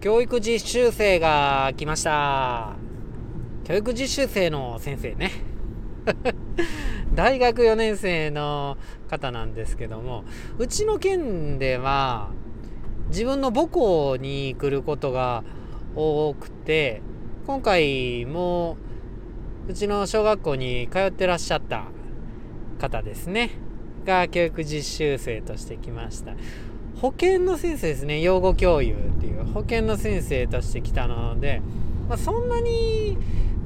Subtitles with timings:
[0.00, 2.74] 教育実習生が来ました。
[3.64, 5.30] 教育実習生の先生ね。
[7.14, 8.78] 大学4年生の
[9.10, 10.24] 方なんですけども
[10.56, 12.30] うちの県では
[13.08, 15.44] 自分の母校に来ることが
[15.94, 17.02] 多くて
[17.46, 18.78] 今回も
[19.68, 21.84] うちの小学校に通ってらっしゃった
[22.78, 23.50] 方ですね。
[24.06, 26.32] が教育実習生として来ました。
[27.00, 28.20] 保健の先生ですね。
[28.20, 29.44] 養護教諭っていう。
[29.44, 31.62] 保健の先生として来たので、
[32.08, 33.16] まあ、そんなに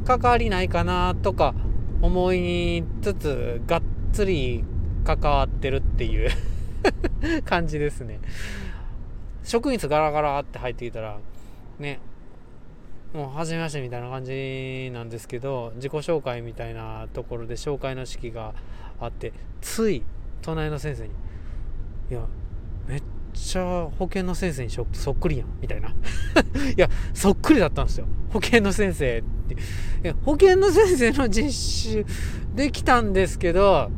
[0.04, 1.54] 関わりないかなとか
[2.00, 3.82] 思いつつがっ
[4.12, 4.64] つり
[5.04, 6.30] 関わってるっていう
[7.44, 8.20] 感じですね。
[9.42, 11.18] 職員室ガラガラって入ってきたら
[11.78, 11.98] ね
[13.12, 18.54] もう初めましてみたいな感じなんですけど自己紹介みたいなところで紹介の式が
[19.00, 20.02] あってつい
[20.40, 21.10] 隣の先生に
[22.10, 22.20] 「いや
[22.88, 23.02] めっ
[23.34, 25.88] ちゃ保健の先生にそっくりやん」みたいな。
[25.90, 25.92] い
[26.76, 28.06] やそっくりだったんですよ。
[28.30, 29.22] 保健の先生っ
[30.02, 30.14] て。
[30.24, 32.06] 保健の先生の実習
[32.54, 33.90] できたんですけど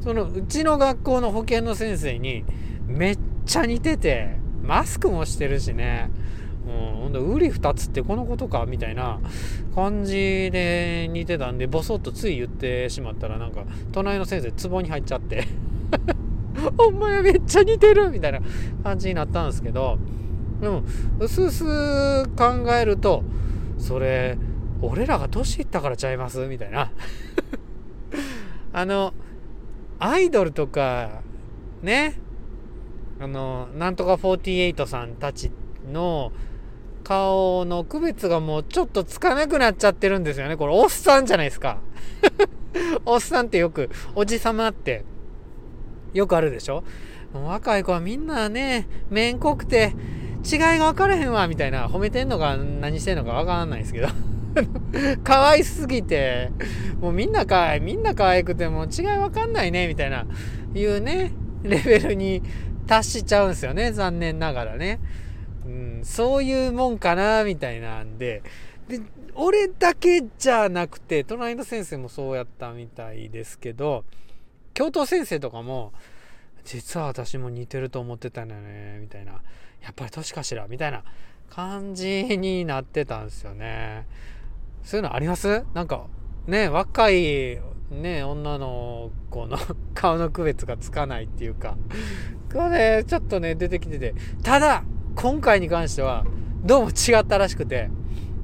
[0.00, 2.44] そのうちの学校の保健の先生に
[2.86, 6.10] めっちゃ似ててマスクもしてるしね。
[6.68, 9.18] うん、ほんで、ウリ二つってこのことかみたいな
[9.74, 15.48] 感じで似てたんで、ボソッとつい言ってしまったら、なんか、隣の先生、壺に入っちゃって。
[16.86, 18.40] お前めっちゃ似てるみたいな
[18.84, 19.98] 感じになったんですけど、
[20.60, 20.82] でも、
[21.18, 23.24] うすうす考えると、
[23.78, 24.38] それ、
[24.80, 26.92] 俺らが年いったからちゃいますみたいな
[28.72, 29.12] あの、
[29.98, 31.22] アイドルとか、
[31.82, 32.20] ね、
[33.20, 35.50] あの、なんとか48さんたち
[35.92, 36.32] の
[37.02, 40.56] 顔の区別がもうちょっとつかなくなっちゃってるんですよね。
[40.56, 41.78] これ、おっさんじゃないですか。
[43.04, 45.04] おっさんってよく、おじさまって、
[46.12, 46.84] よくあるでしょ？
[47.32, 49.92] 若い子はみんなね、面濃くて、
[50.50, 54.08] 違いが分からへんわ、みたいな、褒めてんのか何してんのか分からないですけど。
[55.22, 56.50] 可愛すぎて、
[57.00, 60.26] もうみんな可愛い、みんな可愛くて、もう違い分かんないね、みたいな、
[60.74, 61.32] いうね、
[61.62, 62.42] レベルに
[62.86, 65.00] 達しちゃうんですよね、残念ながらね。
[65.66, 68.42] うん、そういうもんかな、みたいなんで、
[68.88, 69.00] で、
[69.34, 74.04] 俺だけじゃなくて、隣の先生もそうやったみたいですけど、
[74.78, 75.92] 教頭先生とかも、
[76.64, 79.32] 実は私も似てると思ってたんだよね、みたいな。
[79.82, 81.02] やっぱり年かしら、みたいな
[81.50, 84.06] 感じになってたんですよね。
[84.84, 85.64] そういうのあります？
[85.74, 86.06] なんか、
[86.46, 87.58] ね、若い、
[87.90, 89.58] ね、女の子の
[89.96, 91.76] 顔の区別がつかないっていうか、
[92.52, 94.14] これ、ちょっとね、出てきてて。
[94.44, 94.84] ただ、
[95.16, 96.24] 今回に関しては
[96.62, 97.90] どうも違ったらしくて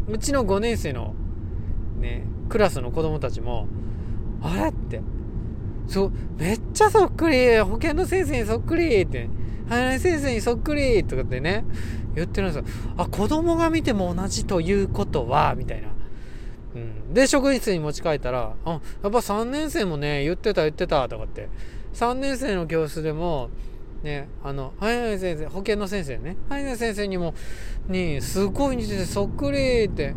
[0.08, 1.14] うちの5年生の
[2.00, 3.68] ねクラスの子供たちも
[4.42, 5.00] あれって
[5.88, 9.28] そうめっちゃそっくり保健の先生にそっくりって
[9.68, 11.64] 林先生にそっくりとかってね
[12.14, 12.92] 言ってるんですよ。
[12.96, 15.88] あ子供が見ても同じということはみたいな。
[16.74, 21.48] うん、で職員室に持ち帰ったら「あやっぱ3年生もね言ってた言ってた」とかって。
[21.94, 23.50] 3年生の教室でも
[24.02, 27.34] ね、あの、はいはい先生、保健の先生ね、はいはい先生にも、
[27.88, 30.14] に、すごい似ててそっくりって、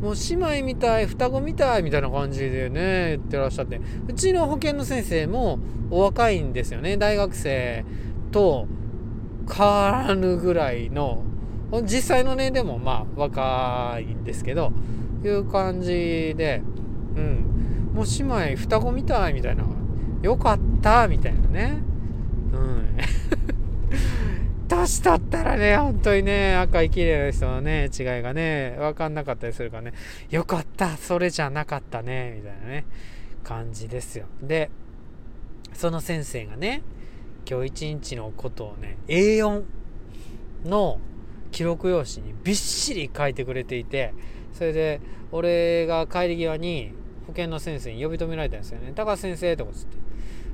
[0.00, 5.58] もう姉妹みたい、双子みたいみたいな感じでね、言ってらっしゃって、うちの保健の先生も
[5.90, 7.84] お若いんですよね、大学生
[8.30, 8.66] と
[9.52, 11.22] 変わらぬぐらいの、
[11.82, 14.72] 実際の年でもまあ若いんですけど、
[15.22, 16.62] いう感じで、
[17.16, 19.64] うん、もう姉妹双子みたいみたいな、
[20.22, 21.82] よかったみたいなね。
[22.52, 22.96] うん。
[24.80, 29.92] 年取ったらね、本当にね、赤い綺麗な人のね、違いがね、分かんなかったりするからね、
[30.30, 32.86] よかった、それじゃなかったね、みたいなね、
[33.44, 34.26] 感じですよ。
[34.42, 34.70] で、
[35.74, 36.82] その先生がね、
[37.48, 39.64] 今日一日のことをね、A4
[40.64, 40.98] の
[41.50, 44.14] 記録用紙にびっしり書いてくれていて、
[44.54, 45.00] それで、
[45.32, 46.92] 俺が帰り際に
[47.26, 48.92] 保健の先生に呼び止められたんですよね。
[48.94, 50.09] 高橋先生とかつって。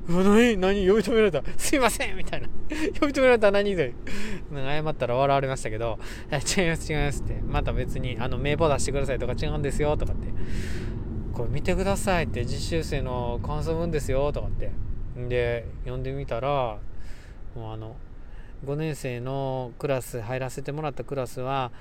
[0.09, 0.57] うわ、何？
[0.57, 0.87] 何？
[0.87, 2.47] 呼び止められたすいませんみたいな。
[2.99, 3.93] 呼び止められた何で
[4.53, 5.99] 謝ったら笑われましたけど、
[6.31, 7.33] 違います違いますって。
[7.45, 10.27] また別に、あの、名簿出してくださいとか違うんですよとかって。
[11.33, 14.71] これ見てくださいって、実習生の感想文ですよとかって。
[15.27, 16.77] で、読んでみたら、
[17.55, 17.95] もうあの、
[18.65, 21.71] 5年生のクラス、入らせてもらったクラスは、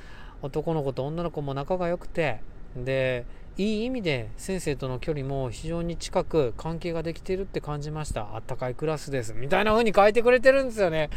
[0.43, 2.41] 男の子と女の子も仲が良くて、
[2.77, 3.25] で、
[3.59, 8.35] いい意味で先生との距離も非常に近く関係ができてるって感じました。
[8.35, 9.35] あったかいクラスです。
[9.35, 11.11] みたいな風に書いてくれてるんですよね。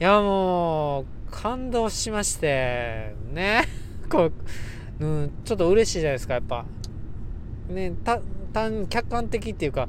[0.00, 3.64] いやもう、感動しまして、ね。
[4.10, 4.30] こ
[5.00, 6.64] う、うん、ちょっと嬉しいじゃないですか、やっぱ。
[7.68, 8.20] ね、た、
[8.88, 9.88] 客観的っていうか、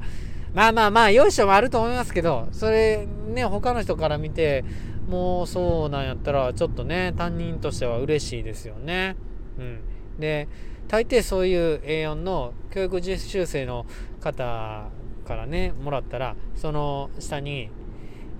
[0.54, 4.64] まあまあまあ、よいしょもあると思いますけど、それ、ね、他の人から見て、
[5.08, 9.16] もうそうなんやったらちょっとね担任としては嬉しいですよね。
[9.58, 9.80] うん、
[10.18, 10.48] で
[10.88, 13.86] 大抵そういう A4 の教育実習生の
[14.20, 14.88] 方
[15.26, 17.70] からねもらったらその下に、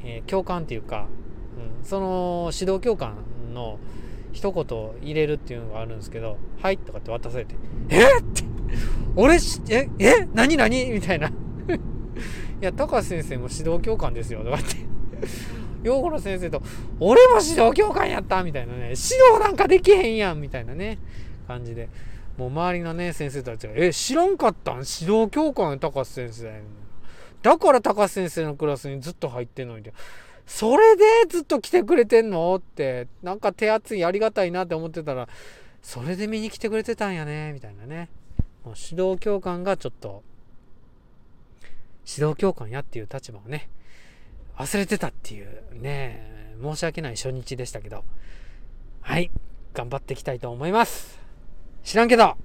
[0.03, 1.07] えー、教官っていうか、
[1.81, 3.15] うん、その指導教官
[3.53, 3.79] の
[4.33, 4.65] 一言
[5.03, 7.55] 入れるっていうのがあるんですけど「はい」とかって渡されて
[7.91, 8.45] 「えっ!」って
[9.17, 9.37] 「俺
[9.71, 11.29] ええ何何?」みたいな
[11.69, 11.71] 「い
[12.61, 14.77] や高橋先生も指導教官ですよ」とかって
[15.83, 16.63] 養護の先生と
[17.01, 20.99] 「俺も指導教官やった!」みたいなね「指導なんかできへんやん!」みたいなね
[21.49, 21.89] 感じで。
[22.37, 24.75] もう周りのね先生たちが「え知らんかったん？
[24.75, 26.63] 指導教官高橋先生」
[27.43, 29.91] だから高橋先生のクラスにずっと入ってんのに
[30.47, 32.55] それでずっと来てくれてんの？
[32.55, 33.09] って。
[33.25, 35.29] なんか手厚いありがたいなって思ってたら
[35.83, 38.09] それで見に来てくれてたんやねみたいなね。
[38.65, 40.23] もう指導教官がちょっと
[42.07, 43.69] 指導教官やっていう立場をね
[44.57, 45.49] 忘れてたっていう
[45.81, 46.55] ね。
[46.63, 48.05] 申し訳ない初日でしたけど。
[49.01, 49.31] はい。
[49.75, 51.19] 頑張っていきたいと思います。
[51.89, 52.37] 知らんけど。